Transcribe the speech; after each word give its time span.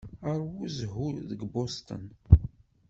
Ṛwu 0.37 0.61
zzhu 0.75 1.07
deg 1.29 1.41
Boston. 1.53 2.03